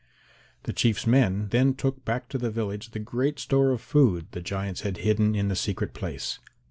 [0.63, 4.41] The Chief's men then took back to the village the great store of food the
[4.41, 6.39] giants had hidden in the secret place.